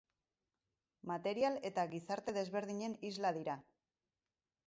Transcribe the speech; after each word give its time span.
Material 1.09 1.59
eta 1.69 1.83
gizarte 1.91 2.35
desberdinen 2.39 2.97
isla 3.11 3.35
dira. 3.39 3.59